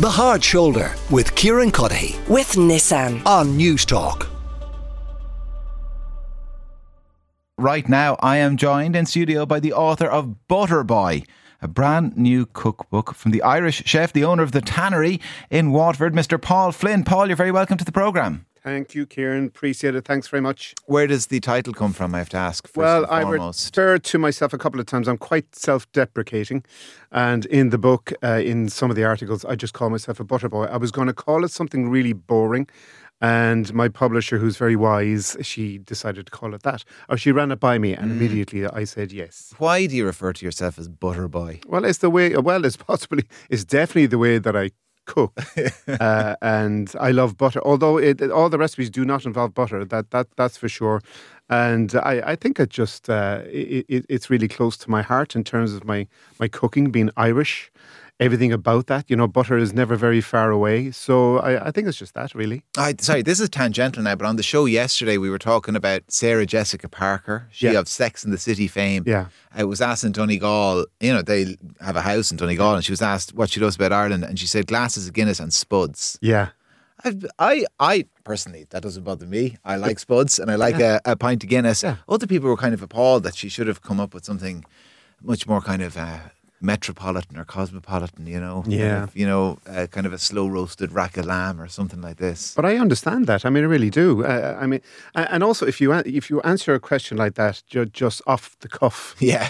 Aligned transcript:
The 0.00 0.10
Hard 0.10 0.42
Shoulder 0.42 0.92
with 1.08 1.36
Kieran 1.36 1.70
Cuddihy 1.70 2.18
with 2.28 2.54
Nissan. 2.54 3.24
on 3.24 3.56
Newstalk. 3.56 4.26
Right 7.56 7.88
now, 7.88 8.16
I 8.18 8.38
am 8.38 8.56
joined 8.56 8.96
in 8.96 9.06
studio 9.06 9.46
by 9.46 9.60
the 9.60 9.72
author 9.72 10.06
of 10.06 10.48
Butter 10.48 10.82
Boy, 10.82 11.22
a 11.62 11.68
brand 11.68 12.16
new 12.16 12.44
cookbook 12.44 13.14
from 13.14 13.30
the 13.30 13.42
Irish 13.42 13.84
chef, 13.86 14.12
the 14.12 14.24
owner 14.24 14.42
of 14.42 14.50
the 14.50 14.60
tannery 14.60 15.20
in 15.48 15.70
Waterford, 15.70 16.12
Mr. 16.12 16.42
Paul 16.42 16.72
Flynn. 16.72 17.04
Paul, 17.04 17.28
you're 17.28 17.36
very 17.36 17.52
welcome 17.52 17.78
to 17.78 17.84
the 17.84 17.92
programme. 17.92 18.46
Thank 18.64 18.94
you, 18.94 19.04
Kieran. 19.04 19.46
Appreciate 19.48 19.94
it. 19.94 20.06
Thanks 20.06 20.26
very 20.28 20.40
much. 20.40 20.74
Where 20.86 21.06
does 21.06 21.26
the 21.26 21.38
title 21.38 21.74
come 21.74 21.92
from? 21.92 22.14
I 22.14 22.18
have 22.18 22.30
to 22.30 22.38
ask. 22.38 22.66
Well, 22.74 23.04
I 23.10 23.20
referred 23.20 24.04
to 24.04 24.18
myself 24.18 24.54
a 24.54 24.58
couple 24.58 24.80
of 24.80 24.86
times. 24.86 25.06
I'm 25.06 25.18
quite 25.18 25.54
self-deprecating, 25.54 26.64
and 27.12 27.44
in 27.46 27.68
the 27.68 27.76
book, 27.76 28.12
uh, 28.22 28.40
in 28.42 28.70
some 28.70 28.88
of 28.88 28.96
the 28.96 29.04
articles, 29.04 29.44
I 29.44 29.54
just 29.54 29.74
call 29.74 29.90
myself 29.90 30.18
a 30.18 30.24
butter 30.24 30.48
boy. 30.48 30.64
I 30.64 30.78
was 30.78 30.90
going 30.90 31.08
to 31.08 31.12
call 31.12 31.44
it 31.44 31.50
something 31.50 31.90
really 31.90 32.14
boring, 32.14 32.66
and 33.20 33.72
my 33.74 33.88
publisher, 33.88 34.38
who's 34.38 34.56
very 34.56 34.76
wise, 34.76 35.36
she 35.42 35.76
decided 35.76 36.24
to 36.26 36.32
call 36.32 36.54
it 36.54 36.62
that. 36.62 36.84
Or 37.10 37.18
she 37.18 37.32
ran 37.32 37.52
it 37.52 37.60
by 37.60 37.76
me, 37.78 37.94
Mm. 37.94 38.02
and 38.02 38.12
immediately 38.12 38.66
I 38.66 38.84
said 38.84 39.12
yes. 39.12 39.52
Why 39.58 39.84
do 39.84 39.94
you 39.94 40.06
refer 40.06 40.32
to 40.32 40.44
yourself 40.44 40.78
as 40.78 40.88
Butter 40.88 41.28
Boy? 41.28 41.60
Well, 41.66 41.84
it's 41.84 41.98
the 41.98 42.08
way. 42.08 42.34
Well, 42.34 42.64
it's 42.64 42.78
possibly. 42.78 43.24
It's 43.50 43.64
definitely 43.64 44.06
the 44.06 44.18
way 44.18 44.38
that 44.38 44.56
I 44.56 44.70
cook, 45.06 45.32
uh, 45.88 46.36
and 46.42 46.92
I 47.00 47.10
love 47.10 47.36
butter. 47.36 47.60
Although 47.64 47.98
it, 47.98 48.22
all 48.30 48.48
the 48.48 48.58
recipes 48.58 48.90
do 48.90 49.04
not 49.04 49.24
involve 49.24 49.54
butter, 49.54 49.84
that 49.84 50.10
that 50.10 50.28
that's 50.36 50.56
for 50.56 50.68
sure. 50.68 51.00
And 51.50 51.94
I, 51.96 52.22
I 52.32 52.36
think 52.36 52.58
it 52.58 52.70
just 52.70 53.10
uh, 53.10 53.42
it, 53.46 53.84
it, 53.88 54.06
it's 54.08 54.30
really 54.30 54.48
close 54.48 54.76
to 54.78 54.90
my 54.90 55.02
heart 55.02 55.36
in 55.36 55.44
terms 55.44 55.74
of 55.74 55.84
my 55.84 56.06
my 56.38 56.48
cooking 56.48 56.90
being 56.90 57.10
Irish. 57.16 57.70
Everything 58.20 58.52
about 58.52 58.86
that, 58.86 59.10
you 59.10 59.16
know, 59.16 59.26
butter 59.26 59.58
is 59.58 59.72
never 59.72 59.96
very 59.96 60.20
far 60.20 60.52
away. 60.52 60.92
So 60.92 61.38
I, 61.38 61.66
I 61.66 61.70
think 61.72 61.88
it's 61.88 61.98
just 61.98 62.14
that, 62.14 62.32
really. 62.32 62.62
I, 62.78 62.94
sorry, 63.00 63.22
this 63.22 63.40
is 63.40 63.48
tangential 63.48 64.04
now, 64.04 64.14
but 64.14 64.24
on 64.26 64.36
the 64.36 64.42
show 64.44 64.66
yesterday, 64.66 65.18
we 65.18 65.28
were 65.28 65.38
talking 65.38 65.74
about 65.74 66.02
Sarah 66.06 66.46
Jessica 66.46 66.88
Parker, 66.88 67.48
she 67.50 67.66
Yeah. 67.72 67.80
of 67.80 67.88
Sex 67.88 68.22
and 68.22 68.32
the 68.32 68.38
City 68.38 68.68
fame. 68.68 69.02
Yeah. 69.04 69.26
I 69.52 69.64
was 69.64 69.80
asked 69.80 70.04
in 70.04 70.12
Donegal, 70.12 70.86
you 71.00 71.12
know, 71.12 71.22
they 71.22 71.56
have 71.80 71.96
a 71.96 72.02
house 72.02 72.30
in 72.30 72.36
Donegal, 72.36 72.76
and 72.76 72.84
she 72.84 72.92
was 72.92 73.02
asked 73.02 73.34
what 73.34 73.50
she 73.50 73.58
loves 73.58 73.74
about 73.74 73.92
Ireland, 73.92 74.22
and 74.22 74.38
she 74.38 74.46
said 74.46 74.68
glasses 74.68 75.08
of 75.08 75.12
Guinness 75.12 75.40
and 75.40 75.52
spuds. 75.52 76.16
Yeah. 76.22 76.50
I, 77.04 77.14
I, 77.40 77.64
I 77.80 78.04
personally, 78.22 78.66
that 78.70 78.84
doesn't 78.84 79.02
bother 79.02 79.26
me. 79.26 79.58
I 79.64 79.74
like 79.74 79.98
spuds 79.98 80.38
and 80.38 80.52
I 80.52 80.54
like 80.54 80.78
a, 80.78 81.00
a 81.04 81.16
pint 81.16 81.42
of 81.42 81.50
Guinness. 81.50 81.82
Yeah. 81.82 81.96
Other 82.08 82.28
people 82.28 82.48
were 82.48 82.56
kind 82.56 82.74
of 82.74 82.80
appalled 82.80 83.24
that 83.24 83.34
she 83.34 83.48
should 83.48 83.66
have 83.66 83.82
come 83.82 83.98
up 83.98 84.14
with 84.14 84.24
something 84.24 84.64
much 85.20 85.48
more 85.48 85.60
kind 85.60 85.82
of 85.82 85.96
uh, 85.96 86.18
metropolitan 86.64 87.36
or 87.38 87.44
cosmopolitan, 87.44 88.26
you 88.26 88.40
know? 88.40 88.62
Kind 88.62 88.72
Yeah. 88.72 89.02
of, 89.04 89.16
you 89.16 89.26
know, 89.26 89.58
uh, 89.66 89.86
kind 89.90 90.06
of 90.06 90.12
a 90.12 90.18
slow 90.18 90.46
roasted 90.48 90.90
rack 90.92 91.16
of 91.16 91.26
lamb 91.26 91.60
or 91.60 91.68
something 91.68 92.00
like 92.00 92.16
this. 92.16 92.54
But 92.56 92.64
I 92.64 92.78
understand 92.80 93.26
that. 93.26 93.44
I 93.44 93.50
mean, 93.50 93.64
I 93.64 93.66
really 93.66 93.90
do. 93.90 94.24
Uh, 94.24 94.56
I 94.62 94.66
mean, 94.66 94.80
and 95.14 95.42
also 95.42 95.66
if 95.66 95.80
you 95.80 95.92
if 95.92 96.30
you 96.30 96.40
answer 96.42 96.74
a 96.74 96.80
question 96.80 97.18
like 97.18 97.34
that 97.34 97.62
ju- 97.68 97.86
just 98.02 98.22
off 98.26 98.56
the 98.60 98.68
cuff, 98.68 99.14
Yeah. 99.20 99.48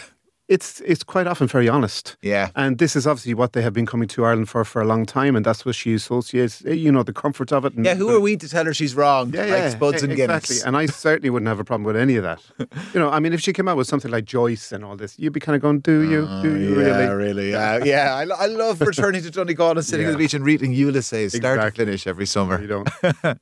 It's 0.49 0.81
it's 0.85 1.03
quite 1.03 1.27
often 1.27 1.47
very 1.49 1.69
honest. 1.69 2.17
Yeah. 2.23 2.51
And 2.55 2.77
this 2.79 2.95
is 2.97 3.07
obviously 3.07 3.33
what 3.35 3.53
they 3.55 3.63
have 3.63 3.73
been 3.73 3.87
coming 3.87 4.09
to 4.09 4.25
Ireland 4.25 4.49
for 4.49 4.65
for 4.65 4.83
a 4.83 4.85
long 4.85 5.07
time, 5.07 5.37
and 5.37 5.45
that's 5.47 5.65
what 5.65 5.75
she 5.75 5.95
associates. 5.95 6.63
eh, 6.67 6.73
You 6.75 6.93
know, 6.93 7.03
the 7.03 7.13
comfort 7.15 7.51
of 7.53 7.65
it. 7.65 7.75
And 7.75 7.85
Yeah, 7.87 7.95
who 7.95 8.09
the- 8.09 8.17
are 8.17 8.21
we 8.21 8.37
to 8.37 8.49
tell 8.49 8.65
her 8.67 8.75
she's 8.75 8.95
wrong? 8.95 9.33
Yeah, 9.33 9.41
like 9.43 9.49
yeah, 9.51 9.71
spuds 9.71 10.03
e- 10.03 10.07
and 10.07 10.17
Guinness. 10.17 10.45
exactly. 10.45 10.69
And 10.69 10.77
I 10.77 10.87
certainly 10.87 11.31
wouldn't 11.31 11.49
have 11.49 11.61
a 11.61 11.65
problem 11.65 11.85
with 11.85 11.97
any 11.97 12.17
of 12.17 12.25
that. 12.25 12.41
you 12.95 13.01
know, 13.01 13.09
I 13.11 13.21
mean, 13.21 13.33
if 13.33 13.41
she 13.41 13.53
came 13.53 13.69
out 13.69 13.77
with 13.79 13.87
something 13.87 14.11
like 14.11 14.27
Joyce 14.27 14.71
and 14.73 14.85
all 14.85 14.97
this, 14.97 15.19
you'd 15.19 15.33
be 15.33 15.41
kind 15.41 15.57
of 15.57 15.63
going, 15.63 15.81
"Do 15.81 16.03
you? 16.03 16.27
do 16.43 16.59
you 16.59 16.81
yeah, 16.81 16.99
really?" 16.99 17.15
really? 17.25 17.51
Yeah, 17.51 17.85
yeah. 17.95 18.15
I, 18.15 18.45
I 18.45 18.47
love 18.47 18.81
returning 18.83 19.23
to 19.23 19.31
Donegal 19.31 19.71
and 19.79 19.85
sitting 19.85 20.07
on 20.07 20.13
the 20.13 20.19
beach 20.19 20.35
and 20.35 20.45
reading 20.45 20.73
Ulysses, 20.73 21.33
start 21.33 21.57
Exactly. 21.59 21.85
to 21.85 21.91
finish 21.91 22.07
every 22.07 22.27
summer. 22.27 22.61
You 22.61 22.67
don't. 22.69 22.89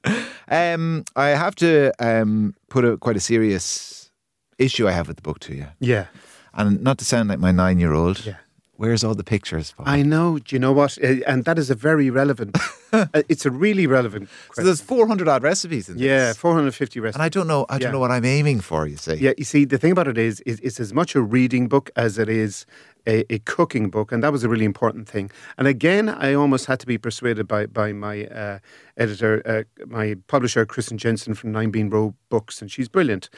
Um, 0.49 1.05
I 1.17 1.29
have 1.29 1.55
to 1.57 1.93
um, 1.99 2.55
put 2.69 2.85
a 2.85 2.97
quite 2.99 3.17
a 3.17 3.21
serious 3.21 4.11
issue 4.59 4.87
I 4.87 4.93
have 4.93 5.09
with 5.09 5.17
the 5.17 5.23
book 5.23 5.39
to 5.41 5.55
you, 5.55 5.67
Yeah, 5.81 6.07
and 6.55 6.83
not 6.83 6.99
to 6.99 7.05
sound 7.05 7.29
like 7.29 7.39
my 7.39 7.53
nine-year-old. 7.53 8.27
Yeah. 8.27 8.37
Where's 8.77 9.05
all 9.05 9.15
the 9.15 9.23
pictures? 9.23 9.73
Paul? 9.77 9.87
I 9.89 10.03
know. 10.03 10.39
Do 10.41 10.57
you 10.57 10.59
know 10.59 10.73
what? 10.73 10.99
Eh, 11.01 11.21
And 11.27 11.45
that 11.45 11.57
is 11.59 11.71
a 11.71 11.75
very 11.77 12.11
relevant. 12.11 12.59
uh, 12.93 13.07
it's 13.29 13.47
a 13.47 13.51
really 13.51 13.87
relevant. 13.87 14.29
so 14.55 14.65
there's 14.65 14.81
400 14.81 15.29
odd 15.29 15.43
recipes 15.45 15.89
in 15.89 15.95
this. 15.99 16.03
yeah, 16.03 16.33
450 16.33 16.99
recipes. 16.99 17.15
and 17.15 17.23
I 17.23 17.29
don't 17.29 17.47
know. 17.47 17.65
I 17.69 17.75
don't 17.79 17.83
Yeah. 17.89 17.91
know 17.93 18.01
what 18.01 18.11
I'm 18.11 18.25
aiming 18.25 18.61
for. 18.61 18.89
You 18.89 18.97
see? 18.97 19.15
Yeah, 19.15 19.35
you 19.39 19.45
see, 19.45 19.65
the 19.67 19.79
thing 19.79 19.93
about 19.93 20.09
it 20.09 20.19
is, 20.19 20.41
is 20.41 20.59
it's 20.61 20.81
as 20.81 20.93
much 20.93 21.15
a 21.15 21.21
reading 21.23 21.69
book 21.69 21.91
as 21.95 22.19
it 22.19 22.29
is 22.29 22.67
a, 23.07 23.25
a 23.33 23.39
cooking 23.41 23.91
book, 23.91 24.13
and 24.13 24.23
that 24.23 24.33
was 24.33 24.45
a 24.45 24.49
really 24.49 24.65
important 24.65 25.09
thing. 25.09 25.31
And 25.59 25.67
again, 25.67 26.09
I 26.09 26.35
almost 26.35 26.67
had 26.67 26.81
to 26.81 26.87
be 26.87 26.99
persuaded 26.99 27.47
by 27.49 27.67
by 27.67 27.93
my 27.93 28.27
uh, 28.27 28.59
editor, 28.97 29.43
uh, 29.47 29.85
my 29.87 30.17
publisher, 30.27 30.67
Kristin 30.67 30.97
Jensen 30.97 31.35
from 31.35 31.53
Nine 31.53 31.71
Bean 31.71 31.91
Rows 31.91 32.13
Books, 32.29 32.61
and 32.61 32.71
she's 32.71 32.89
brilliant. 32.89 33.29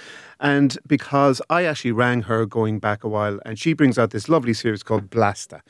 And 0.40 0.78
because 0.86 1.40
I 1.50 1.64
actually 1.64 1.92
rang 1.92 2.22
her 2.22 2.46
going 2.46 2.78
back 2.78 3.04
a 3.04 3.08
while, 3.08 3.38
and 3.44 3.58
she 3.58 3.72
brings 3.72 3.98
out 3.98 4.10
this 4.10 4.28
lovely 4.28 4.54
series 4.54 4.82
called 4.82 5.10
Blasta. 5.10 5.60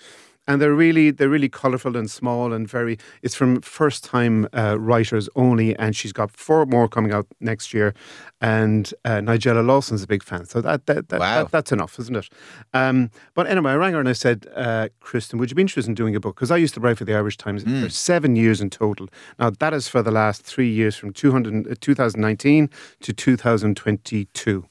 And 0.47 0.61
they're 0.61 0.75
really 0.75 1.11
they're 1.11 1.31
really 1.31 1.49
colourful 1.49 1.97
and 1.97 2.11
small 2.11 2.53
and 2.53 2.69
very. 2.69 2.99
It's 3.23 3.35
from 3.35 3.61
first 3.63 4.05
time 4.05 4.47
uh, 4.53 4.77
writers 4.79 5.27
only, 5.35 5.75
and 5.79 5.97
she's 5.97 6.13
got 6.13 6.31
four 6.31 6.67
more 6.67 6.87
coming 6.87 7.13
out 7.13 7.27
next 7.41 7.73
year. 7.73 7.95
And 8.43 8.93
uh, 9.07 9.21
Nigella 9.21 9.65
Lawson's 9.65 10.03
a 10.03 10.07
big 10.07 10.23
fan, 10.23 10.45
so 10.45 10.61
that, 10.61 10.85
that, 10.85 11.09
that, 11.09 11.21
Wow. 11.21 11.43
that 11.45 11.51
that's 11.51 11.73
enough, 11.73 11.99
isn't 11.99 12.15
it? 12.17 12.29
Um, 12.75 13.11
but 13.33 13.47
anyway, 13.47 13.73
I 13.73 13.77
rang 13.77 13.95
her 13.95 14.01
and 14.01 14.09
I 14.09 14.13
said, 14.13 14.47
uh, 14.55 14.89
Kristin, 15.01 15.39
would 15.39 15.51
you 15.51 15.55
be 15.55 15.63
interested 15.63 15.89
in 15.89 15.95
doing 15.95 16.15
a 16.15 16.21
book? 16.21 16.37
Because 16.37 16.51
I 16.51 16.59
used 16.59 16.75
to 16.75 16.81
write 16.81 16.99
for 16.99 17.07
the 17.07 17.15
Irish 17.15 17.39
Times 17.39 17.63
for 17.65 17.89
seven 17.89 18.37
years 18.37 18.61
in 18.61 18.69
total. 18.69 19.09
Now 19.39 19.49
that 19.49 19.73
is 19.73 19.89
for 19.89 20.03
the 20.03 20.11
last 20.11 20.43
three 20.43 20.69
years, 20.71 20.95
from 20.95 21.15
200, 21.15 21.71
uh, 21.71 21.75
2019 21.81 22.69
to 23.01 23.13
2022. 23.15 24.67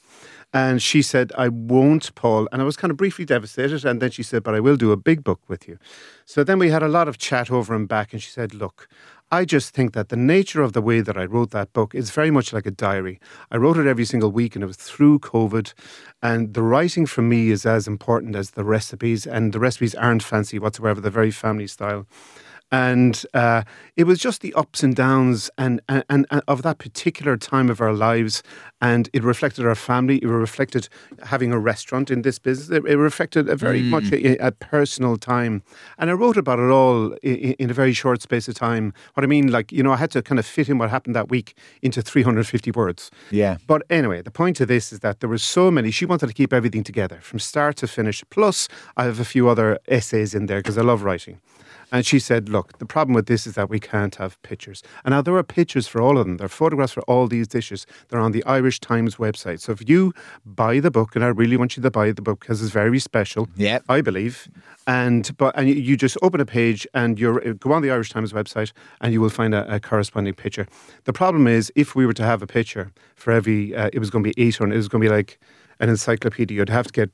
And 0.53 0.83
she 0.83 1.01
said, 1.01 1.31
I 1.35 1.47
won't, 1.49 2.13
Paul. 2.13 2.47
And 2.51 2.61
I 2.61 2.65
was 2.65 2.77
kind 2.77 2.91
of 2.91 2.97
briefly 2.97 3.25
devastated. 3.25 3.83
And 3.85 3.99
then 3.99 4.11
she 4.11 4.21
said, 4.21 4.43
But 4.43 4.53
I 4.53 4.59
will 4.59 4.77
do 4.77 4.91
a 4.91 4.97
big 4.97 5.23
book 5.23 5.41
with 5.47 5.67
you. 5.67 5.79
So 6.25 6.43
then 6.43 6.59
we 6.59 6.69
had 6.69 6.83
a 6.83 6.87
lot 6.87 7.07
of 7.07 7.17
chat 7.17 7.49
over 7.49 7.73
and 7.73 7.87
back. 7.87 8.13
And 8.13 8.21
she 8.21 8.29
said, 8.29 8.53
Look, 8.53 8.87
I 9.31 9.45
just 9.45 9.73
think 9.73 9.93
that 9.93 10.09
the 10.09 10.15
nature 10.15 10.61
of 10.61 10.73
the 10.73 10.81
way 10.81 11.01
that 11.01 11.17
I 11.17 11.25
wrote 11.25 11.49
that 11.51 11.73
book 11.73 11.95
is 11.95 12.11
very 12.11 12.29
much 12.29 12.53
like 12.53 12.67
a 12.67 12.71
diary. 12.71 13.19
I 13.49 13.57
wrote 13.57 13.77
it 13.77 13.87
every 13.87 14.05
single 14.05 14.31
week 14.31 14.55
and 14.55 14.63
it 14.63 14.67
was 14.67 14.77
through 14.77 15.19
COVID. 15.19 15.73
And 16.21 16.53
the 16.53 16.61
writing 16.61 17.07
for 17.07 17.23
me 17.23 17.49
is 17.49 17.65
as 17.65 17.87
important 17.87 18.35
as 18.35 18.51
the 18.51 18.63
recipes. 18.63 19.25
And 19.25 19.51
the 19.51 19.59
recipes 19.59 19.95
aren't 19.95 20.21
fancy 20.21 20.59
whatsoever, 20.59 21.01
they're 21.01 21.09
very 21.09 21.31
family 21.31 21.65
style 21.65 22.05
and 22.71 23.23
uh, 23.33 23.63
it 23.95 24.05
was 24.05 24.19
just 24.19 24.41
the 24.41 24.53
ups 24.55 24.83
and 24.83 24.95
downs 24.95 25.49
and, 25.57 25.81
and, 25.87 26.03
and 26.09 26.25
of 26.47 26.61
that 26.63 26.77
particular 26.79 27.37
time 27.37 27.69
of 27.69 27.79
our 27.81 27.93
lives 27.93 28.41
and 28.81 29.09
it 29.13 29.23
reflected 29.23 29.65
our 29.65 29.75
family 29.75 30.17
it 30.17 30.27
reflected 30.27 30.89
having 31.23 31.51
a 31.51 31.59
restaurant 31.59 32.09
in 32.09 32.23
this 32.23 32.39
business 32.39 32.69
it, 32.69 32.83
it 32.85 32.97
reflected 32.97 33.47
a 33.47 33.55
very 33.55 33.81
much 33.83 34.11
a, 34.11 34.37
a 34.37 34.51
personal 34.51 35.17
time 35.17 35.61
and 35.97 36.09
i 36.09 36.13
wrote 36.13 36.37
about 36.37 36.59
it 36.59 36.69
all 36.69 37.13
in, 37.21 37.53
in 37.59 37.69
a 37.69 37.73
very 37.73 37.93
short 37.93 38.21
space 38.21 38.47
of 38.47 38.55
time 38.55 38.93
what 39.13 39.23
i 39.23 39.27
mean 39.27 39.51
like 39.51 39.71
you 39.71 39.83
know 39.83 39.91
i 39.91 39.97
had 39.97 40.09
to 40.11 40.21
kind 40.21 40.39
of 40.39 40.45
fit 40.45 40.67
in 40.69 40.77
what 40.77 40.89
happened 40.89 41.15
that 41.15 41.29
week 41.29 41.55
into 41.81 42.01
350 42.01 42.71
words 42.71 43.11
Yeah. 43.31 43.57
but 43.67 43.83
anyway, 43.89 44.21
the 44.21 44.31
point 44.31 44.59
of 44.61 44.67
this 44.67 44.91
is 44.91 44.99
that 44.99 45.19
there 45.19 45.29
were 45.29 45.37
so 45.37 45.69
many. 45.71 45.91
She 45.91 46.05
wanted 46.05 46.27
to 46.27 46.33
keep 46.33 46.51
everything 46.53 46.83
together 46.83 47.19
from 47.21 47.39
start 47.39 47.75
to 47.77 47.87
finish. 47.87 48.23
Plus, 48.29 48.67
I 48.97 49.03
have 49.05 49.19
a 49.19 49.25
few 49.25 49.47
other 49.49 49.79
essays 49.87 50.33
in 50.33 50.45
there 50.47 50.59
because 50.59 50.77
I 50.77 50.81
love 50.81 51.03
writing. 51.03 51.39
And 51.93 52.05
she 52.05 52.19
said, 52.19 52.49
Look, 52.49 52.79
the 52.79 52.85
problem 52.85 53.13
with 53.13 53.27
this 53.27 53.45
is 53.47 53.53
that 53.53 53.69
we 53.69 53.79
can't 53.79 54.15
have 54.15 54.41
pictures. 54.41 54.81
And 55.05 55.11
now 55.13 55.21
there 55.21 55.35
are 55.35 55.43
pictures 55.43 55.87
for 55.87 56.01
all 56.01 56.17
of 56.17 56.25
them. 56.25 56.37
There 56.37 56.45
are 56.45 56.49
photographs 56.63 56.91
for 56.91 57.03
all 57.03 57.27
these 57.27 57.47
dishes. 57.47 57.85
They're 58.09 58.19
on 58.19 58.31
the 58.33 58.43
Irish 58.45 58.79
Times 58.79 59.17
website. 59.17 59.59
So 59.61 59.71
if 59.71 59.87
you 59.87 60.11
buy 60.43 60.79
the 60.81 60.89
book, 60.89 61.15
and 61.15 61.23
I 61.23 61.27
really 61.27 61.55
want 61.55 61.77
you 61.77 61.83
to 61.83 61.91
buy 61.91 62.11
the 62.11 62.21
book 62.23 62.39
because 62.41 62.63
it's 62.63 62.71
very 62.73 62.99
special, 62.99 63.47
Yeah. 63.55 63.79
I 63.87 64.01
believe. 64.01 64.49
And 64.87 65.23
but 65.37 65.55
and 65.57 65.69
you- 65.69 65.95
just 65.95 66.17
open 66.23 66.41
a 66.41 66.45
page 66.45 66.87
and 66.95 67.19
you 67.19 67.29
are 67.37 67.53
go 67.53 67.71
on 67.71 67.83
the 67.83 67.91
Irish 67.91 68.09
Times 68.09 68.33
website 68.33 68.71
and 68.99 69.13
you 69.13 69.21
will 69.21 69.29
find 69.29 69.53
a, 69.53 69.75
a 69.75 69.79
corresponding 69.79 70.33
picture. 70.33 70.65
The 71.05 71.13
problem 71.13 71.45
is 71.47 71.71
if 71.75 71.95
we 71.95 72.07
were 72.07 72.13
to 72.21 72.23
have 72.23 72.41
a 72.41 72.47
picture 72.47 72.91
for 73.15 73.31
every, 73.31 73.75
uh, 73.75 73.91
it 73.93 73.99
was 73.99 74.09
going 74.09 74.23
to 74.23 74.29
be 74.33 74.43
eight 74.43 74.59
or 74.59 74.67
it 74.67 74.75
was 74.75 74.87
going 74.87 75.01
to 75.03 75.07
be 75.09 75.15
like 75.15 75.39
an 75.79 75.89
encyclopedia. 75.89 76.57
You'd 76.57 76.69
have 76.69 76.87
to 76.87 76.93
get 77.01 77.11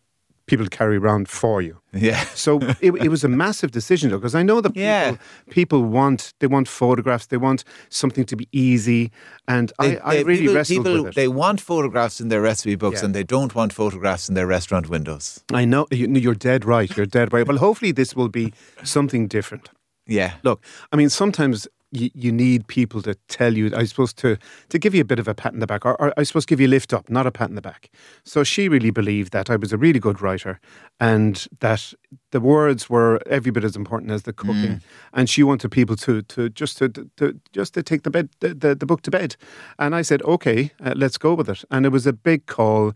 people 0.49 0.65
to 0.65 0.77
carry 0.77 0.97
around 0.97 1.27
for 1.29 1.61
you. 1.61 1.75
Yeah. 1.93 2.23
So 2.35 2.59
it, 2.81 2.91
it 3.05 3.09
was 3.09 3.23
a 3.23 3.27
massive 3.27 3.71
decision, 3.71 4.09
though, 4.09 4.17
because 4.17 4.35
I 4.35 4.43
know 4.43 4.61
that 4.61 4.69
people, 4.69 4.81
Yeah. 4.83 5.15
people 5.49 5.81
want 5.83 6.33
they 6.39 6.47
want 6.47 6.67
photographs, 6.67 7.27
they 7.27 7.37
want 7.37 7.63
something 7.89 8.25
to 8.25 8.35
be 8.35 8.47
easy, 8.51 9.11
and 9.47 9.71
I, 9.79 9.99
I 10.03 10.15
They- 10.15 10.23
really 10.23 10.41
people, 10.41 10.55
wrestled 10.55 10.85
people, 10.85 11.03
with 11.03 11.11
it. 11.11 11.15
They 11.15 11.27
want 11.27 11.61
photographs 11.61 12.19
in 12.21 12.29
their 12.29 12.41
recipe 12.41 12.75
books 12.75 12.99
Yeah. 12.99 13.05
and 13.05 13.13
they 13.15 13.23
don't 13.25 13.53
want 13.55 13.73
photographs 13.73 14.29
in 14.29 14.35
their 14.35 14.47
restaurant 14.47 14.89
windows. 14.89 15.43
I 15.61 15.65
know 15.65 15.87
you, 15.91 16.07
you're 16.25 16.35
dead 16.51 16.65
right. 16.65 16.95
You're 16.97 17.05
dead 17.19 17.33
right. 17.33 17.47
Well, 17.47 17.57
hopefully 17.59 17.93
this 17.93 18.15
will 18.15 18.29
be 18.29 18.53
something 18.83 19.27
different. 19.29 19.69
Yeah. 20.07 20.31
Look, 20.43 20.59
I 20.91 20.95
mean, 20.97 21.09
sometimes 21.09 21.67
you, 21.91 22.09
you 22.13 22.31
need 22.31 22.67
people 22.67 23.01
to 23.01 23.15
tell 23.27 23.55
you, 23.55 23.71
I 23.75 23.85
suppose, 23.85 24.13
to, 24.13 24.37
to 24.69 24.79
give 24.79 24.93
you 24.93 25.01
a 25.01 25.05
bit 25.05 25.19
of 25.19 25.27
a 25.27 25.33
pat 25.33 25.53
in 25.53 25.59
the 25.59 25.67
back, 25.67 25.85
or, 25.85 25.99
or 25.99 26.13
I 26.17 26.23
suppose 26.23 26.45
give 26.45 26.59
you 26.59 26.67
a 26.67 26.69
lift 26.69 26.93
up, 26.93 27.09
not 27.09 27.25
a 27.25 27.31
pat 27.31 27.49
in 27.49 27.55
the 27.55 27.61
back. 27.61 27.89
So 28.23 28.43
she 28.43 28.69
really 28.69 28.91
believed 28.91 29.31
that 29.31 29.49
I 29.49 29.55
was 29.55 29.73
a 29.73 29.77
really 29.77 29.99
good 29.99 30.21
writer 30.21 30.59
and 30.99 31.47
that 31.59 31.93
the 32.31 32.39
words 32.39 32.89
were 32.89 33.19
every 33.25 33.51
bit 33.51 33.63
as 33.63 33.75
important 33.75 34.11
as 34.11 34.23
the 34.23 34.33
cooking. 34.33 34.77
Mm. 34.77 34.81
And 35.13 35.29
she 35.29 35.43
wanted 35.43 35.69
people 35.69 35.95
to, 35.97 36.21
to 36.23 36.49
just 36.49 36.77
to, 36.77 36.89
to 36.89 37.39
just 37.53 37.73
to 37.73 37.83
take 37.83 38.03
the 38.03 38.11
bed 38.11 38.29
the, 38.39 38.53
the, 38.53 38.75
the 38.75 38.85
book 38.85 39.01
to 39.03 39.11
bed. 39.11 39.35
And 39.77 39.95
I 39.95 40.03
said, 40.03 40.21
okay, 40.23 40.71
uh, 40.83 40.93
let's 40.95 41.17
go 41.17 41.33
with 41.33 41.49
it. 41.49 41.63
And 41.71 41.85
it 41.85 41.89
was 41.89 42.05
a 42.05 42.13
big 42.13 42.45
call. 42.45 42.93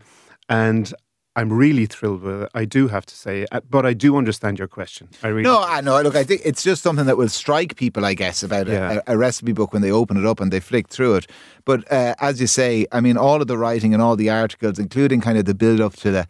And 0.48 0.92
I'm 1.36 1.52
really 1.52 1.86
thrilled 1.86 2.22
with 2.22 2.42
it. 2.42 2.50
I 2.54 2.64
do 2.64 2.86
have 2.88 3.04
to 3.06 3.14
say, 3.16 3.44
uh, 3.50 3.60
but 3.68 3.84
I 3.84 3.92
do 3.92 4.16
understand 4.16 4.56
your 4.58 4.68
question. 4.68 5.08
I 5.22 5.28
really 5.28 5.42
No, 5.42 5.60
I 5.62 5.80
know. 5.80 6.00
Look, 6.00 6.14
I 6.14 6.22
think 6.22 6.42
it's 6.44 6.62
just 6.62 6.82
something 6.82 7.06
that 7.06 7.16
will 7.16 7.28
strike 7.28 7.74
people, 7.76 8.04
I 8.04 8.14
guess, 8.14 8.42
about 8.44 8.68
Yeah. 8.68 9.00
a, 9.06 9.14
a 9.14 9.18
recipe 9.18 9.52
book 9.52 9.72
when 9.72 9.82
they 9.82 9.90
open 9.90 10.16
it 10.16 10.24
up 10.24 10.40
and 10.40 10.52
they 10.52 10.60
flick 10.60 10.88
through 10.88 11.16
it. 11.16 11.26
But 11.64 11.90
uh, 11.90 12.14
as 12.20 12.40
you 12.40 12.46
say, 12.46 12.86
I 12.92 13.00
mean, 13.00 13.16
all 13.16 13.40
of 13.42 13.48
the 13.48 13.58
writing 13.58 13.92
and 13.94 14.00
all 14.02 14.14
the 14.16 14.30
articles, 14.30 14.78
including 14.78 15.20
kind 15.20 15.36
of 15.36 15.44
the 15.44 15.54
build 15.54 15.80
up 15.80 15.96
to 15.96 16.10
the 16.12 16.26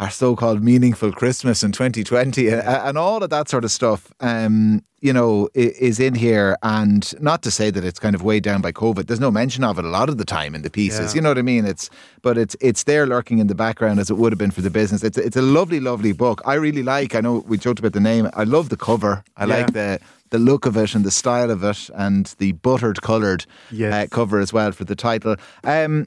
our 0.00 0.10
so-called 0.10 0.62
meaningful 0.62 1.12
Christmas 1.12 1.62
in 1.62 1.72
2020 1.72 2.48
and, 2.48 2.62
and 2.62 2.96
all 2.98 3.22
of 3.22 3.30
that 3.30 3.48
sort 3.48 3.64
of 3.64 3.70
stuff, 3.70 4.12
um, 4.20 4.82
you 5.00 5.12
know, 5.12 5.48
is 5.54 5.98
in 5.98 6.14
here. 6.14 6.56
And 6.62 7.12
not 7.20 7.42
to 7.42 7.50
say 7.50 7.70
that 7.70 7.84
it's 7.84 7.98
kind 7.98 8.14
of 8.14 8.22
weighed 8.22 8.42
down 8.44 8.60
by 8.60 8.70
COVID. 8.72 9.06
There's 9.06 9.18
no 9.20 9.30
mention 9.30 9.64
of 9.64 9.78
it 9.78 9.84
a 9.84 9.88
lot 9.88 10.08
of 10.08 10.16
the 10.18 10.24
time 10.24 10.54
in 10.54 10.62
the 10.62 10.70
pieces. 10.70 11.12
Yeah. 11.12 11.18
You 11.18 11.22
know 11.22 11.30
what 11.30 11.38
I 11.38 11.42
mean? 11.42 11.64
It's 11.66 11.90
but 12.22 12.38
it's 12.38 12.56
it's 12.60 12.84
there 12.84 13.06
lurking 13.06 13.38
in 13.38 13.46
the 13.48 13.54
background 13.54 13.98
as 14.00 14.08
it 14.10 14.14
would 14.14 14.32
have 14.32 14.38
been 14.38 14.50
for 14.52 14.60
the 14.62 14.70
business. 14.70 15.02
It's 15.02 15.18
it's 15.18 15.36
a 15.36 15.42
lovely, 15.42 15.80
lovely 15.80 16.12
book. 16.12 16.42
I 16.46 16.54
really 16.54 16.82
like. 16.84 17.14
I 17.14 17.20
know 17.20 17.44
we 17.46 17.58
joked 17.58 17.78
about 17.80 17.92
the 17.92 18.00
name. 18.00 18.28
I 18.34 18.44
love 18.44 18.68
the 18.68 18.76
cover. 18.76 19.22
I 19.36 19.44
Yeah. 19.46 19.56
like 19.56 19.72
the 19.72 19.98
the 20.30 20.38
look 20.38 20.66
of 20.66 20.76
it 20.76 20.94
and 20.94 21.04
the 21.04 21.10
style 21.10 21.50
of 21.50 21.64
it 21.64 21.88
and 21.94 22.26
the 22.38 22.52
buttered 22.52 23.00
coloured 23.02 23.46
Yes. 23.70 23.92
uh, 23.94 24.14
cover 24.14 24.38
as 24.40 24.52
well 24.52 24.72
for 24.72 24.84
the 24.84 24.94
title. 24.96 25.36
Um, 25.64 26.06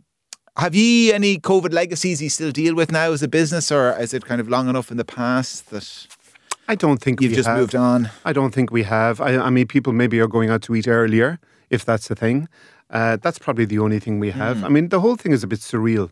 have 0.57 0.75
you 0.75 1.13
any 1.13 1.37
COVID 1.37 1.73
legacies 1.73 2.21
you 2.21 2.29
still 2.29 2.51
deal 2.51 2.75
with 2.75 2.91
now 2.91 3.11
as 3.11 3.23
a 3.23 3.27
business, 3.27 3.71
or 3.71 3.97
is 3.99 4.13
it 4.13 4.25
kind 4.25 4.41
of 4.41 4.49
long 4.49 4.69
enough 4.69 4.91
in 4.91 4.97
the 4.97 5.05
past 5.05 5.69
that 5.69 6.07
I 6.67 6.75
don't 6.75 7.01
think 7.01 7.21
you've 7.21 7.31
we 7.31 7.35
just 7.35 7.47
have. 7.47 7.57
moved 7.57 7.75
on? 7.75 8.09
I 8.25 8.33
don't 8.33 8.53
think 8.53 8.71
we 8.71 8.83
have. 8.83 9.21
I, 9.21 9.37
I 9.37 9.49
mean, 9.49 9.67
people 9.67 9.93
maybe 9.93 10.19
are 10.19 10.27
going 10.27 10.49
out 10.49 10.61
to 10.63 10.75
eat 10.75 10.87
earlier, 10.87 11.39
if 11.69 11.85
that's 11.85 12.07
the 12.07 12.15
thing. 12.15 12.47
Uh, 12.89 13.17
that's 13.21 13.39
probably 13.39 13.65
the 13.65 13.79
only 13.79 13.99
thing 13.99 14.19
we 14.19 14.31
have. 14.31 14.63
I 14.65 14.69
mean, 14.69 14.89
the 14.89 14.99
whole 14.99 15.15
thing 15.15 15.31
is 15.31 15.43
a 15.43 15.47
bit 15.47 15.59
surreal. 15.59 16.11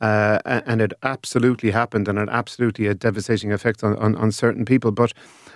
Uh, 0.00 0.38
and 0.44 0.80
it 0.80 0.92
absolutely 1.02 1.72
happened 1.72 2.06
and 2.06 2.18
it 2.18 2.28
absolutely 2.30 2.84
had 2.84 3.00
devastating 3.00 3.52
effect 3.52 3.82
on, 3.82 3.96
on, 3.96 4.14
on 4.14 4.30
certain 4.30 4.64
people. 4.64 4.92
But 4.92 5.12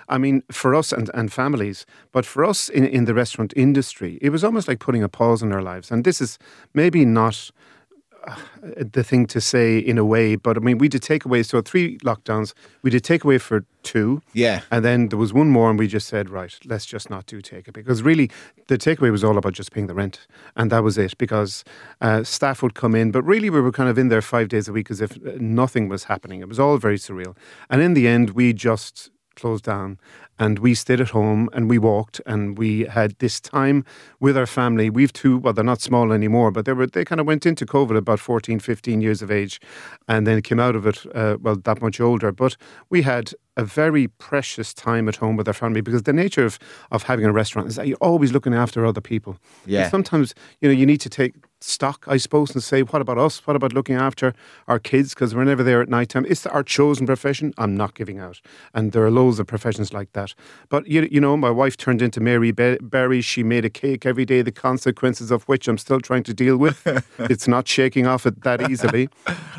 I 0.08 0.18
mean, 0.18 0.42
for 0.50 0.74
us 0.74 0.92
and, 0.92 1.10
and 1.14 1.32
families, 1.32 1.86
but 2.10 2.26
for 2.26 2.44
us 2.44 2.68
in, 2.68 2.84
in 2.84 3.04
the 3.04 3.14
restaurant 3.14 3.52
industry, 3.54 4.18
it 4.20 4.30
was 4.30 4.42
almost 4.42 4.66
like 4.66 4.80
putting 4.80 5.02
a 5.02 5.08
pause 5.08 5.42
in 5.42 5.52
our 5.52 5.62
lives. 5.62 5.92
And 5.92 6.04
this 6.04 6.20
is 6.20 6.38
maybe 6.74 7.04
not 7.04 7.52
the 8.76 9.02
thing 9.02 9.26
to 9.26 9.40
say 9.40 9.78
in 9.78 9.98
a 9.98 10.04
way, 10.04 10.36
but 10.36 10.56
I 10.56 10.60
mean, 10.60 10.78
we 10.78 10.88
did 10.88 11.02
takeaways. 11.02 11.46
So 11.46 11.60
three 11.60 11.98
lockdowns, 11.98 12.54
we 12.82 12.90
did 12.90 13.02
takeaway 13.02 13.40
for 13.40 13.64
two. 13.82 14.22
Yeah. 14.32 14.60
And 14.70 14.84
then 14.84 15.08
there 15.08 15.18
was 15.18 15.32
one 15.32 15.50
more, 15.50 15.70
and 15.70 15.78
we 15.78 15.88
just 15.88 16.08
said, 16.08 16.30
right, 16.30 16.56
let's 16.64 16.86
just 16.86 17.10
not 17.10 17.26
do 17.26 17.40
takeaway 17.40 17.72
because 17.72 18.02
really, 18.02 18.30
the 18.68 18.78
takeaway 18.78 19.10
was 19.10 19.24
all 19.24 19.38
about 19.38 19.54
just 19.54 19.72
paying 19.72 19.86
the 19.86 19.94
rent, 19.94 20.26
and 20.56 20.70
that 20.70 20.82
was 20.82 20.98
it. 20.98 21.16
Because 21.18 21.64
uh, 22.00 22.22
staff 22.22 22.62
would 22.62 22.74
come 22.74 22.94
in, 22.94 23.10
but 23.10 23.22
really, 23.22 23.50
we 23.50 23.60
were 23.60 23.72
kind 23.72 23.88
of 23.88 23.98
in 23.98 24.08
there 24.08 24.22
five 24.22 24.48
days 24.48 24.68
a 24.68 24.72
week 24.72 24.90
as 24.90 25.00
if 25.00 25.12
uh, 25.12 25.32
nothing 25.38 25.88
was 25.88 26.04
happening. 26.04 26.40
It 26.40 26.48
was 26.48 26.60
all 26.60 26.78
very 26.78 26.98
surreal, 26.98 27.36
and 27.68 27.82
in 27.82 27.94
the 27.94 28.06
end, 28.06 28.30
we 28.30 28.52
just 28.52 29.10
closed 29.34 29.64
down. 29.64 29.98
And 30.38 30.58
we 30.58 30.74
stayed 30.74 31.00
at 31.00 31.10
home 31.10 31.48
and 31.52 31.68
we 31.70 31.78
walked 31.78 32.20
and 32.26 32.58
we 32.58 32.80
had 32.86 33.16
this 33.18 33.40
time 33.40 33.84
with 34.18 34.36
our 34.36 34.46
family. 34.46 34.90
We've 34.90 35.12
two 35.12 35.38
well 35.38 35.52
they're 35.52 35.64
not 35.64 35.80
small 35.80 36.12
anymore 36.12 36.50
but 36.50 36.64
they 36.64 36.72
were 36.72 36.86
they 36.86 37.04
kind 37.04 37.20
of 37.20 37.26
went 37.26 37.46
into 37.46 37.66
covid 37.66 37.96
about 37.96 38.20
14 38.20 38.58
15 38.58 39.00
years 39.00 39.22
of 39.22 39.30
age 39.30 39.60
and 40.08 40.26
then 40.26 40.42
came 40.42 40.60
out 40.60 40.74
of 40.74 40.86
it 40.86 41.04
uh, 41.14 41.36
well 41.40 41.56
that 41.56 41.80
much 41.80 42.00
older. 42.00 42.32
But 42.32 42.56
we 42.90 43.02
had 43.02 43.32
a 43.56 43.64
very 43.64 44.08
precious 44.08 44.72
time 44.72 45.08
at 45.08 45.16
home 45.16 45.36
with 45.36 45.46
our 45.46 45.54
family 45.54 45.82
because 45.82 46.04
the 46.04 46.12
nature 46.12 46.44
of, 46.44 46.58
of 46.90 47.02
having 47.02 47.26
a 47.26 47.32
restaurant 47.32 47.68
is 47.68 47.76
that 47.76 47.86
you're 47.86 47.98
always 48.00 48.32
looking 48.32 48.54
after 48.54 48.86
other 48.86 49.00
people. 49.00 49.36
Yeah. 49.66 49.82
And 49.82 49.90
sometimes 49.90 50.34
you 50.60 50.68
know 50.68 50.74
you 50.74 50.86
need 50.86 51.00
to 51.02 51.10
take 51.10 51.34
stock 51.62 52.04
i 52.08 52.16
suppose 52.16 52.52
and 52.54 52.62
say 52.62 52.82
what 52.82 53.00
about 53.02 53.18
us? 53.18 53.46
What 53.46 53.56
about 53.56 53.72
looking 53.72 53.96
after 53.96 54.34
our 54.68 54.78
kids? 54.78 55.14
Because 55.14 55.34
we're 55.34 55.44
never 55.44 55.62
there 55.62 55.80
at 55.82 55.88
night 55.88 56.08
time 56.10 56.26
it's 56.28 56.46
our 56.46 56.62
chosen 56.62 57.06
profession. 57.06 57.52
I'm 57.58 57.76
not 57.76 57.94
giving 57.94 58.18
out. 58.18 58.40
And 58.74 58.92
there 58.92 59.04
are 59.04 59.10
loads 59.10 59.38
of 59.38 59.46
professions 59.46 59.92
like 59.92 60.12
that. 60.12 60.34
But 60.68 60.86
you, 60.86 61.08
you 61.10 61.20
know 61.20 61.36
my 61.36 61.50
wife 61.50 61.76
turned 61.76 62.02
into 62.02 62.20
mary 62.20 62.50
Be- 62.52 62.78
berry. 62.80 63.20
She 63.20 63.42
made 63.42 63.64
a 63.64 63.70
cake 63.70 64.04
every 64.06 64.24
day 64.24 64.42
the 64.42 64.52
consequences 64.52 65.30
of 65.30 65.44
which 65.44 65.68
i'm 65.68 65.78
still 65.78 66.00
trying 66.00 66.24
to 66.24 66.34
deal 66.34 66.56
with. 66.56 66.78
It's 67.32 67.46
not 67.48 67.68
shaking 67.68 68.06
off 68.06 68.26
it 68.26 68.42
that 68.42 68.70
easily. 68.70 69.08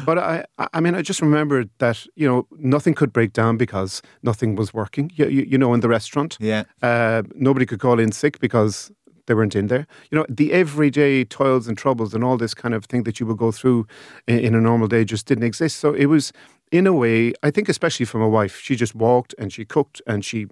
But 0.06 0.18
i 0.18 0.46
I- 0.58 0.68
i 0.74 0.80
mean 0.80 0.96
i 0.96 1.02
just 1.02 1.22
remembered 1.22 1.70
that 1.80 1.98
you 2.16 2.28
know 2.30 2.48
nothing 2.76 2.94
could 2.96 3.12
break 3.14 3.32
down 3.34 3.58
because 3.58 4.02
nothing 4.24 4.56
was 4.56 4.74
working 4.74 5.12
you, 5.16 5.28
you, 5.28 5.44
you 5.52 5.58
know 5.58 5.74
in 5.74 5.80
the 5.80 5.90
restaurant. 5.90 6.38
Yeah. 6.40 6.64
uh, 6.82 7.22
nobody 7.36 7.66
could 7.66 7.80
call 7.80 8.00
in 8.00 8.12
sick 8.12 8.40
because 8.40 8.92
they 9.26 9.34
weren't 9.34 9.56
in 9.56 9.68
there. 9.68 9.88
You 10.12 10.18
know, 10.18 10.26
the 10.30 10.52
everyday 10.52 11.24
toils 11.26 11.68
and 11.68 11.78
troubles 11.78 12.14
and 12.14 12.24
all 12.24 12.38
this 12.38 12.54
kind 12.54 12.74
of 12.74 12.86
thing 12.86 13.04
that 13.04 13.20
you 13.20 13.26
would 13.26 13.38
go 13.38 13.52
through 13.52 13.88
in, 14.28 14.40
in 14.40 14.56
a 14.56 14.62
normal 14.62 14.88
day 14.88 15.06
just 15.06 15.26
didn't 15.26 15.44
exist. 15.44 15.78
So 15.78 15.94
it 15.94 16.06
was, 16.08 16.32
in 16.72 16.88
a 16.88 16.94
way, 16.94 17.34
I 17.44 17.52
think, 17.52 17.70
especially 17.70 18.06
for 18.06 18.18
my 18.18 18.26
wife, 18.26 18.60
she 18.60 18.76
just 18.76 18.96
walked 18.96 19.34
and 19.38 19.52
she 19.54 19.66
cooked 19.66 20.02
and 20.08 20.24
she, 20.26 20.48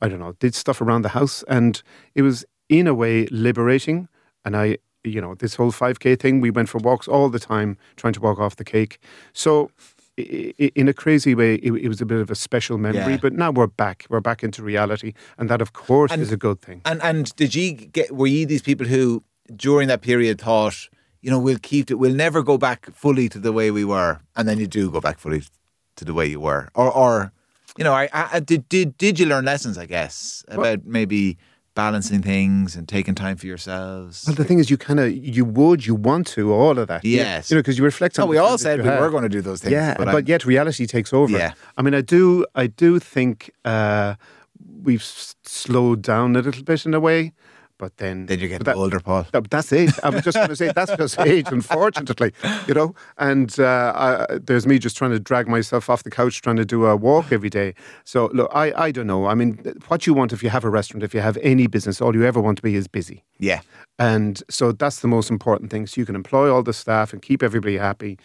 I 0.00 0.08
don't 0.08 0.20
know, 0.20 0.32
did 0.32 0.54
stuff 0.54 0.80
around 0.80 1.02
the 1.02 1.10
house. 1.10 1.42
And 1.48 1.82
it 2.14 2.22
was, 2.22 2.44
in 2.68 2.86
a 2.86 2.94
way, 2.94 3.26
liberating. 3.26 4.08
And 4.44 4.56
I, 4.56 4.78
you 5.04 5.20
know, 5.20 5.34
this 5.34 5.56
whole 5.56 5.72
5K 5.72 6.18
thing, 6.18 6.40
we 6.40 6.50
went 6.50 6.68
for 6.68 6.78
walks 6.78 7.08
all 7.08 7.28
the 7.28 7.40
time 7.40 7.76
trying 7.96 8.12
to 8.12 8.20
walk 8.20 8.38
off 8.38 8.56
the 8.56 8.64
cake. 8.64 8.98
So, 9.32 9.70
in 10.16 10.88
a 10.88 10.92
crazy 10.92 11.34
way, 11.34 11.54
it, 11.54 11.88
was 11.88 12.00
a 12.00 12.06
bit 12.06 12.20
of 12.20 12.30
a 12.30 12.34
special 12.34 12.78
memory. 12.78 13.12
Yeah. 13.12 13.18
But 13.20 13.32
now 13.32 13.50
we're 13.50 13.66
back. 13.66 14.06
We're 14.10 14.20
back 14.20 14.42
into 14.44 14.62
reality, 14.62 15.14
and 15.38 15.48
that, 15.48 15.62
of 15.62 15.72
course, 15.72 16.12
And- 16.12 16.20
is 16.20 16.32
a 16.32 16.36
good 16.36 16.60
thing. 16.60 16.82
And 16.84 17.02
and 17.02 17.34
did 17.36 17.54
you 17.54 17.72
get? 17.72 18.12
Were 18.12 18.26
you 18.26 18.46
these 18.46 18.62
people 18.62 18.86
who 18.86 19.22
during 19.54 19.88
that 19.88 20.02
period 20.02 20.40
thought, 20.40 20.88
you 21.20 21.30
know, 21.30 21.38
we'll 21.38 21.58
keep 21.58 21.90
it, 21.90 21.94
we'll 21.94 22.14
never 22.14 22.42
go 22.42 22.58
back 22.58 22.90
fully 22.94 23.28
to 23.28 23.38
the 23.38 23.52
way 23.52 23.70
we 23.70 23.84
were, 23.84 24.20
and 24.36 24.48
then 24.48 24.58
you 24.58 24.66
do 24.66 24.90
go 24.90 25.00
back 25.00 25.18
fully 25.18 25.42
to 25.96 26.04
the 26.04 26.14
way 26.14 26.26
you 26.26 26.40
were, 26.40 26.68
or 26.74 26.90
or 26.90 27.32
you 27.78 27.84
know, 27.84 27.94
I, 27.94 28.08
I, 28.12 28.40
did 28.40 28.68
did 28.68 28.98
did 28.98 29.18
you 29.18 29.26
learn 29.26 29.44
lessons? 29.44 29.78
I 29.78 29.86
guess 29.86 30.44
about 30.48 30.84
maybe 30.84 31.38
balancing 31.74 32.22
things 32.22 32.76
and 32.76 32.88
taking 32.88 33.14
time 33.14 33.36
for 33.36 33.46
yourselves. 33.46 34.24
Well, 34.26 34.36
the 34.36 34.44
thing 34.44 34.58
is, 34.58 34.70
you 34.70 34.76
kind 34.76 35.00
of 35.00 35.12
you 35.12 35.44
would, 35.44 35.86
you 35.86 35.94
want 35.94 36.26
to, 36.28 36.52
all 36.52 36.78
of 36.78 36.88
that. 36.88 37.04
Yes. 37.04 37.50
you 37.50 37.56
know, 37.56 37.60
because 37.60 37.78
you 37.78 37.84
reflect 37.84 38.18
on. 38.18 38.24
Oh, 38.24 38.28
we 38.28 38.38
all 38.38 38.58
said 38.58 38.80
we 38.80 38.86
had. 38.86 39.00
were 39.00 39.10
going 39.10 39.22
to 39.22 39.28
do 39.28 39.40
those 39.40 39.62
things. 39.62 39.72
Yeah, 39.72 39.94
but, 39.96 40.06
but, 40.06 40.28
yet 40.28 40.44
reality 40.44 40.86
takes 40.86 41.12
over. 41.12 41.36
Yeah. 41.36 41.54
I 41.76 41.82
mean, 41.82 41.94
I 41.94 42.00
do, 42.00 42.46
I 42.54 42.66
do 42.66 42.98
think 42.98 43.50
uh, 43.64 44.14
we've 44.82 45.02
slowed 45.02 46.02
down 46.02 46.36
a 46.36 46.40
little 46.40 46.62
bit 46.62 46.86
in 46.86 46.94
a 46.94 47.00
way, 47.00 47.32
but 47.82 47.96
then 47.96 48.26
then 48.26 48.38
you're 48.38 48.48
getting 48.48 48.64
but 48.64 48.76
that- 48.76 48.80
older, 48.84 49.00
Paul. 49.00 49.26
that- 49.32 49.50
That's 49.50 49.72
it. 49.72 49.90
I 50.04 50.10
was 50.10 50.22
just 50.22 50.36
going 50.36 50.48
to 50.54 50.56
say 50.62 50.70
that's 50.78 50.94
just 50.96 51.18
age, 51.18 51.48
unfortunately, 51.50 52.30
you 52.68 52.74
know. 52.74 52.94
And 53.18 53.50
uh, 53.58 53.92
I, 54.30 54.38
there's 54.48 54.66
me 54.70 54.78
just 54.78 54.96
trying 54.96 55.10
to 55.10 55.18
drag 55.18 55.48
myself 55.48 55.90
off 55.90 56.04
the 56.04 56.10
couch, 56.10 56.40
trying 56.42 56.60
to 56.64 56.64
do 56.64 56.86
a 56.86 56.94
walk 56.94 57.32
every 57.32 57.50
day. 57.50 57.74
So 58.04 58.30
look, 58.32 58.48
I, 58.54 58.66
I 58.86 58.92
don't 58.92 59.08
know. 59.08 59.26
I 59.26 59.34
mean, 59.34 59.50
what 59.88 60.06
you 60.06 60.14
want 60.14 60.32
if 60.32 60.42
you 60.44 60.50
have 60.50 60.64
a 60.64 60.70
restaurant, 60.70 61.02
if 61.02 61.12
you 61.12 61.20
have 61.20 61.36
any 61.42 61.66
business, 61.66 62.00
all 62.00 62.14
you 62.14 62.24
ever 62.24 62.40
want 62.40 62.56
to 62.58 62.62
be 62.62 62.76
is 62.76 62.86
busy. 62.86 63.24
Yeah, 63.40 63.60
And 63.98 64.40
so 64.48 64.70
that's 64.70 65.00
the 65.00 65.08
most 65.08 65.28
important 65.30 65.70
thing. 65.72 65.88
So 65.88 66.00
you 66.00 66.06
can 66.06 66.14
employ 66.14 66.46
all 66.54 66.62
the 66.62 66.72
staff 66.72 67.12
and 67.12 67.20
keep 67.20 67.42
everybody 67.42 67.76
happy. 67.78 68.16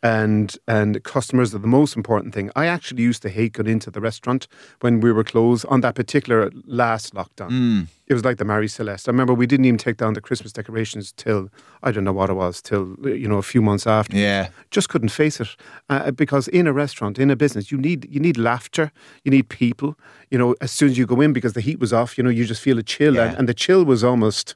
And 0.00 0.56
and 0.68 1.02
customers 1.02 1.52
are 1.54 1.58
the 1.58 1.66
most 1.66 1.96
important 1.96 2.32
thing. 2.32 2.50
I 2.54 2.66
actually 2.66 3.02
used 3.02 3.20
to 3.22 3.28
hate 3.28 3.54
going 3.54 3.68
into 3.68 3.90
the 3.90 4.00
restaurant 4.00 4.46
when 4.80 5.00
we 5.00 5.10
were 5.10 5.24
closed 5.24 5.66
on 5.68 5.80
that 5.80 5.96
particular 5.96 6.52
last 6.66 7.14
lockdown. 7.14 7.88
It 8.06 8.14
was 8.14 8.24
like 8.24 8.36
the 8.38 8.44
Marie 8.44 8.68
Celeste. 8.68 9.08
I 9.08 9.10
remember 9.10 9.34
we 9.34 9.46
didn't 9.46 9.66
even 9.66 9.76
take 9.76 9.96
down 9.96 10.14
the 10.14 10.20
Christmas 10.20 10.52
decorations 10.52 11.12
till 11.12 11.50
I 11.82 11.90
don't 11.90 12.04
know 12.04 12.12
what 12.12 12.30
it 12.30 12.34
was 12.34 12.62
till 12.62 12.94
you 13.02 13.26
know 13.28 13.38
a 13.38 13.42
few 13.42 13.60
months 13.60 13.86
after 13.88 14.16
yeah. 14.16 14.48
just 14.70 14.88
couldn't 14.88 15.08
face 15.10 15.40
it 15.40 15.48
uh, 15.90 16.12
because 16.12 16.46
in 16.48 16.66
a 16.68 16.72
restaurant 16.72 17.18
in 17.18 17.28
a 17.30 17.36
business 17.36 17.72
you 17.72 17.78
need 17.78 18.06
you 18.08 18.20
need 18.20 18.38
laughter 18.38 18.92
you 19.24 19.30
need 19.32 19.48
people 19.48 19.96
you 20.30 20.38
know 20.38 20.54
as 20.60 20.70
soon 20.70 20.90
as 20.90 20.96
you 20.96 21.06
go 21.06 21.20
in 21.20 21.32
because 21.32 21.54
the 21.54 21.60
heat 21.60 21.80
was 21.80 21.92
off 21.92 22.16
you 22.16 22.22
know 22.24 22.30
you 22.30 22.44
just 22.44 22.62
feel 22.62 22.78
a 22.78 22.82
chill 22.84 23.14
Yeah. 23.14 23.24
and, 23.24 23.38
and 23.38 23.48
the 23.48 23.54
chill 23.54 23.84
was 23.84 24.02
almost 24.04 24.54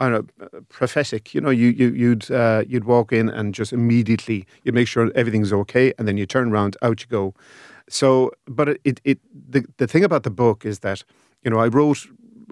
I 0.00 0.08
don't 0.08 0.30
know, 0.40 0.46
uh, 0.46 0.60
prophetic. 0.70 1.34
You 1.34 1.42
know, 1.42 1.50
you, 1.50 1.68
you 1.68 1.90
you'd 1.90 2.30
uh, 2.30 2.64
you'd 2.66 2.84
walk 2.84 3.12
in 3.12 3.28
and 3.28 3.54
just 3.54 3.72
immediately 3.72 4.46
you'd 4.64 4.74
make 4.74 4.88
sure 4.88 5.12
everything's 5.14 5.52
okay, 5.52 5.92
and 5.98 6.08
then 6.08 6.16
you 6.16 6.26
turn 6.26 6.50
around, 6.50 6.76
out 6.82 7.02
you 7.02 7.06
go. 7.06 7.34
So, 7.88 8.32
but 8.46 8.80
it, 8.84 9.00
it, 9.04 9.18
the 9.50 9.64
the 9.76 9.86
thing 9.86 10.02
about 10.02 10.22
the 10.22 10.30
book 10.30 10.64
is 10.64 10.80
that 10.80 11.04
you 11.44 11.50
know 11.50 11.58
I 11.58 11.68
wrote 11.68 12.06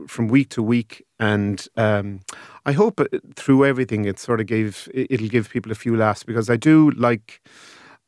from 0.06 0.28
week 0.28 0.50
to 0.50 0.62
week, 0.62 1.04
and 1.18 1.66
um, 1.76 2.20
I 2.66 2.72
hope 2.72 3.00
through 3.34 3.64
everything 3.64 4.04
it 4.04 4.18
sort 4.18 4.40
of 4.40 4.46
gave 4.46 4.88
it'll 4.92 5.28
give 5.28 5.48
people 5.48 5.72
a 5.72 5.76
few 5.76 5.96
laughs 5.96 6.24
because 6.24 6.50
I 6.50 6.56
do 6.56 6.90
like. 6.90 7.40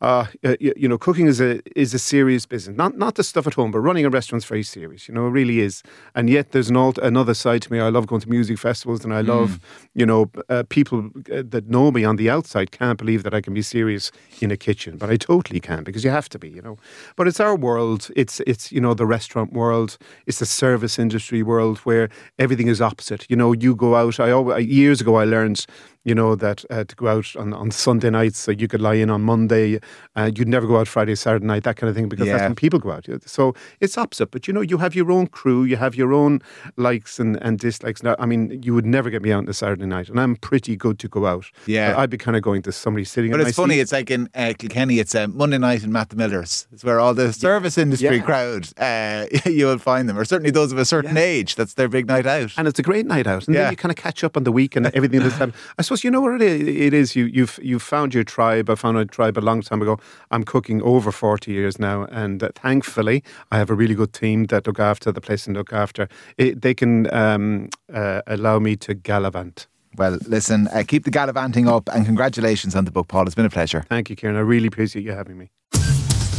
Uh, 0.01 0.27
you, 0.61 0.73
you 0.77 0.89
know, 0.89 0.97
cooking 0.99 1.27
is 1.27 1.41
a 1.41 1.61
is 1.79 1.93
a 1.95 1.99
serious 1.99 2.47
business. 2.47 2.77
Not 2.77 2.97
not 2.97 3.15
the 3.17 3.23
stuff 3.23 3.47
at 3.47 3.55
home, 3.55 3.71
but 3.71 3.81
running 3.81 4.07
a 4.07 4.11
restaurant's 4.11 4.47
very 4.47 4.63
serious. 4.63 5.09
You 5.09 5.15
know, 5.15 5.27
it 5.27 5.31
really 5.31 5.61
is. 5.61 5.83
And 6.15 6.31
yet, 6.31 6.53
there's 6.53 6.71
an 6.71 6.77
alt, 6.77 6.99
another 6.99 7.35
side 7.35 7.63
to 7.63 7.73
me. 7.73 7.81
I 7.81 7.89
love 7.91 8.07
going 8.07 8.23
to 8.23 8.29
music 8.31 8.59
festivals, 8.59 9.05
and 9.05 9.13
I 9.13 9.21
love, 9.21 9.51
Mm. 9.51 9.61
you 9.95 10.07
know, 10.07 10.31
uh, 10.49 10.63
people 10.69 11.11
uh, 11.33 11.43
that 11.51 11.69
know 11.69 11.91
me 11.91 12.05
on 12.05 12.17
the 12.17 12.31
outside 12.31 12.71
can't 12.71 12.99
believe 12.99 13.23
that 13.25 13.35
I 13.35 13.41
can 13.41 13.55
be 13.55 13.63
serious 13.63 14.11
in 14.41 14.51
a 14.51 14.57
kitchen, 14.57 14.97
but 14.97 15.11
I 15.11 15.17
totally 15.17 15.61
can 15.61 15.85
because 15.85 16.03
you 16.05 16.11
have 16.11 16.29
to 16.31 16.39
be. 16.39 16.49
You 16.49 16.63
know, 16.63 16.77
but 17.17 17.27
it's 17.29 17.41
our 17.41 17.57
world. 17.57 18.11
It's 18.17 18.41
it's 18.47 18.73
you 18.73 18.81
know 18.81 18.95
the 18.95 19.07
restaurant 19.07 19.53
world. 19.53 19.99
It's 20.27 20.39
the 20.39 20.47
service 20.47 20.99
industry 20.99 21.43
world 21.43 21.79
where 21.85 22.09
everything 22.39 22.69
is 22.69 22.81
opposite. 22.81 23.27
You 23.29 23.37
know, 23.37 23.53
you 23.53 23.75
go 23.77 23.95
out. 23.97 24.19
I 24.19 24.31
always, 24.31 24.67
years 24.67 25.01
ago 25.01 25.17
I 25.17 25.25
learned 25.25 25.67
you 26.05 26.15
know, 26.15 26.35
that 26.35 26.65
uh, 26.71 26.85
to 26.85 26.97
go 26.97 27.09
out 27.09 27.37
on, 27.37 27.53
on 27.53 27.71
Sunday 27.71 28.09
nights, 28.11 28.39
so 28.39 28.51
you 28.53 28.67
could 28.69 28.81
lie 28.81 28.95
in 28.95 29.11
on 29.11 29.23
Monday, 29.23 29.79
uh, 30.17 30.31
you'd 30.35 30.49
never 30.49 30.67
go 30.67 30.79
out 30.79 30.89
Friday, 30.89 31.15
Saturday 31.15 31.45
night, 31.47 31.63
that 31.65 31.77
kind 31.77 31.89
of 31.91 31.95
thing, 31.97 32.09
because 32.09 32.27
that's 32.27 32.43
when 32.43 32.55
people 32.55 32.79
go 32.79 32.91
out. 32.93 33.07
So 33.27 33.55
it's 33.81 33.99
opposite. 33.99 34.31
But, 34.31 34.49
you 34.49 34.55
know, 34.55 34.63
you 34.63 34.79
have 34.79 34.95
your 34.95 35.13
own 35.13 35.27
crew, 35.27 35.65
you 35.65 35.77
have 35.77 35.95
your 35.95 36.13
own 36.15 36.41
likes 36.77 37.19
and, 37.21 37.37
and 37.43 37.59
dislikes. 37.59 38.03
Now, 38.03 38.17
I 38.19 38.27
mean, 38.27 38.63
you 38.63 38.73
would 38.75 38.87
never 38.87 39.11
get 39.11 39.23
me 39.23 39.33
out 39.33 39.39
on 39.41 39.49
a 39.49 39.53
Saturday 39.53 39.87
night, 39.87 40.09
and 40.09 40.19
I'm 40.19 40.37
pretty 40.37 40.75
good 40.77 40.99
to 41.01 41.09
go 41.09 41.27
out. 41.27 41.47
Yeah. 41.67 41.95
I'd 41.99 42.11
be 42.11 42.17
kind 42.19 42.37
of 42.37 42.43
going 42.43 42.63
to 42.63 42.73
somebody 42.73 43.05
sitting 43.05 43.31
But 43.31 43.41
it's 43.41 43.57
funny, 43.57 43.75
seat. 43.75 43.81
it's 43.81 43.93
like 43.93 44.11
in 44.11 44.29
uh, 44.35 44.55
Kilkenny, 44.59 44.99
it's 45.01 45.15
uh, 45.15 45.29
Monday 45.29 45.59
night 45.59 45.83
in 45.85 45.93
Matt 45.93 46.09
the 46.11 46.17
Millers. 46.17 46.67
It's 46.73 46.83
where 46.85 46.99
all 46.99 47.13
the 47.15 47.33
service 47.33 47.77
industry 47.77 48.17
Yeah. 48.17 48.23
crowd, 48.23 48.69
uh, 48.79 49.27
you 49.51 49.67
will 49.67 49.79
find 49.79 50.09
them, 50.09 50.19
or 50.19 50.25
certainly 50.25 50.51
those 50.51 50.73
of 50.73 50.79
a 50.79 50.85
certain 50.85 51.17
age. 51.17 51.57
That's 51.57 51.75
their 51.75 51.89
big 51.89 52.07
night 52.07 52.27
out. 52.27 52.53
and 52.57 52.67
it's 52.67 52.79
a 52.79 52.83
great 52.83 53.07
night 53.07 53.27
out, 53.27 53.47
and 53.47 53.55
Yeah. 53.55 53.65
then 53.65 53.73
you 53.73 53.77
kind 53.77 53.91
of 53.93 53.97
catch 53.97 54.25
up 54.25 54.37
on 54.37 54.45
the 54.45 54.53
week 54.53 54.77
and 54.77 54.87
everything. 54.95 55.21
I 55.79 55.83
suppose 55.91 56.05
you 56.05 56.11
know 56.11 56.21
what 56.21 56.41
it 56.41 56.43
is. 56.43 56.69
It 56.69 56.95
is 56.95 57.17
you 57.17 57.25
you've 57.25 57.59
you've 57.63 57.83
found 57.83 58.15
your 58.15 58.23
tribe. 58.23 58.71
I 58.71 58.77
found 58.77 58.97
a 58.97 59.05
tribe 59.05 59.37
a 59.37 59.41
long 59.41 59.61
time 59.61 59.83
ago. 59.83 59.99
I'm 60.31 60.45
cooking 60.45 60.81
over 60.83 61.11
forty 61.11 61.53
years 61.53 61.81
now, 61.81 62.05
and 62.13 62.43
uh, 62.43 62.51
thankfully 62.55 63.25
I 63.51 63.59
have 63.59 63.71
a 63.71 63.75
really 63.75 63.97
good 63.97 64.13
team 64.13 64.45
that 64.47 64.69
look 64.69 64.79
after 64.79 65.11
the 65.11 65.21
place 65.21 65.49
and 65.49 65.57
look 65.57 65.73
after. 65.73 66.09
It, 66.39 66.63
they 66.63 66.75
can 66.75 67.13
um, 67.13 67.71
uh, 67.93 68.23
allow 68.29 68.61
me 68.61 68.77
to 68.77 68.95
gallivant. 68.95 69.67
Well, 69.97 70.19
listen, 70.29 70.69
uh, 70.69 70.85
keep 70.87 71.05
the 71.05 71.11
gallivanting 71.11 71.67
up 71.67 71.89
and 71.93 72.07
congratulations 72.07 72.77
on 72.77 72.85
the 72.85 72.93
book, 72.93 73.09
Paul. 73.09 73.27
It's 73.27 73.35
been 73.35 73.45
a 73.45 73.51
pleasure. 73.51 73.85
Thank 73.89 74.11
you, 74.11 74.15
Kieran. 74.15 74.37
I 74.37 74.41
really 74.41 74.69
appreciate 74.69 75.05
you 75.05 75.11
having 75.11 75.37
me. 75.37 75.51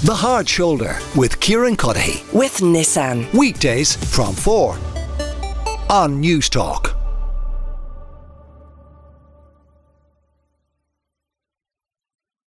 The 0.06 0.16
Hard 0.16 0.48
Shoulder 0.48 0.98
with 1.18 1.42
Kieran 1.42 1.76
Cuddihy. 1.76 2.24
with 2.34 2.62
Nissan. 2.62 3.32
Weekdays 3.34 3.98
from 4.16 4.34
4 4.34 4.78
on 5.90 6.24
Newstalk. 6.24 6.91